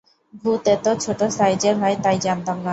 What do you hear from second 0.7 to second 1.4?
এত ছোট